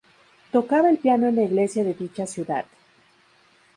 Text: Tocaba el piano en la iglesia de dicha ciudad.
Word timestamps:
Tocaba 0.51 0.89
el 0.89 0.97
piano 0.97 1.27
en 1.27 1.35
la 1.35 1.43
iglesia 1.43 1.83
de 1.83 1.93
dicha 1.93 2.25
ciudad. 2.25 2.65